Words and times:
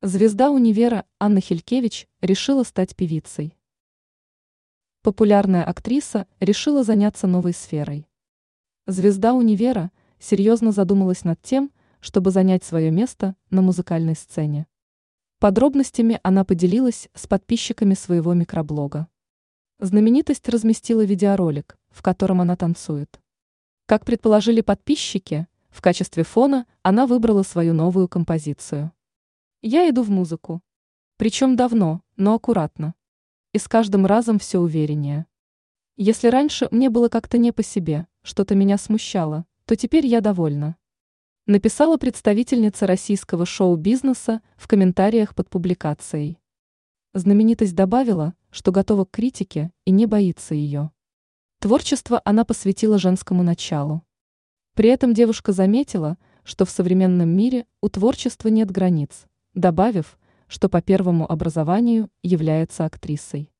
Звезда 0.00 0.52
универа 0.52 1.06
Анна 1.18 1.40
Хилькевич 1.40 2.06
решила 2.20 2.62
стать 2.62 2.94
певицей. 2.94 3.58
Популярная 5.02 5.64
актриса 5.64 6.28
решила 6.38 6.84
заняться 6.84 7.26
новой 7.26 7.52
сферой. 7.52 8.06
Звезда 8.86 9.34
универа 9.34 9.90
серьезно 10.20 10.70
задумалась 10.70 11.24
над 11.24 11.42
тем, 11.42 11.72
чтобы 11.98 12.30
занять 12.30 12.62
свое 12.62 12.92
место 12.92 13.34
на 13.50 13.60
музыкальной 13.60 14.14
сцене. 14.14 14.68
Подробностями 15.40 16.20
она 16.22 16.44
поделилась 16.44 17.08
с 17.14 17.26
подписчиками 17.26 17.94
своего 17.94 18.34
микроблога. 18.34 19.08
Знаменитость 19.80 20.48
разместила 20.48 21.04
видеоролик, 21.04 21.76
в 21.90 22.02
котором 22.02 22.40
она 22.40 22.54
танцует. 22.54 23.20
Как 23.86 24.04
предположили 24.04 24.60
подписчики, 24.60 25.48
в 25.70 25.82
качестве 25.82 26.22
фона 26.22 26.66
она 26.82 27.08
выбрала 27.08 27.42
свою 27.42 27.74
новую 27.74 28.06
композицию. 28.06 28.92
Я 29.60 29.90
иду 29.90 30.02
в 30.04 30.10
музыку. 30.10 30.62
Причем 31.16 31.56
давно, 31.56 32.02
но 32.16 32.34
аккуратно. 32.34 32.94
И 33.52 33.58
с 33.58 33.66
каждым 33.66 34.06
разом 34.06 34.38
все 34.38 34.60
увереннее. 34.60 35.26
Если 35.96 36.28
раньше 36.28 36.68
мне 36.70 36.90
было 36.90 37.08
как-то 37.08 37.38
не 37.38 37.50
по 37.50 37.64
себе, 37.64 38.06
что-то 38.22 38.54
меня 38.54 38.78
смущало, 38.78 39.46
то 39.64 39.74
теперь 39.74 40.06
я 40.06 40.20
довольна. 40.20 40.76
Написала 41.46 41.96
представительница 41.96 42.86
российского 42.86 43.46
шоу-бизнеса 43.46 44.42
в 44.56 44.68
комментариях 44.68 45.34
под 45.34 45.50
публикацией. 45.50 46.38
Знаменитость 47.14 47.74
добавила, 47.74 48.34
что 48.50 48.70
готова 48.70 49.06
к 49.06 49.10
критике 49.10 49.72
и 49.84 49.90
не 49.90 50.06
боится 50.06 50.54
ее. 50.54 50.92
Творчество 51.58 52.22
она 52.24 52.44
посвятила 52.44 52.96
женскому 52.96 53.42
началу. 53.42 54.04
При 54.74 54.88
этом 54.88 55.14
девушка 55.14 55.50
заметила, 55.50 56.16
что 56.44 56.64
в 56.64 56.70
современном 56.70 57.30
мире 57.30 57.66
у 57.80 57.88
творчества 57.88 58.46
нет 58.46 58.70
границ, 58.70 59.26
добавив, 59.54 60.18
что 60.46 60.68
по 60.68 60.80
первому 60.80 61.30
образованию 61.30 62.10
является 62.22 62.84
актрисой. 62.84 63.52